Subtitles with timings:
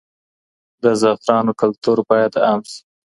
[0.83, 2.79] د زعفرانو کلتور باید عام شي.